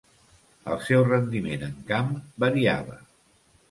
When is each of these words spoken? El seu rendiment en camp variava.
El 0.75 0.79
seu 0.85 1.05
rendiment 1.11 1.69
en 1.71 1.79
camp 1.93 2.13
variava. 2.49 3.03